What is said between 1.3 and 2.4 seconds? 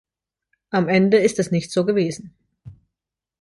es nicht so gewesen.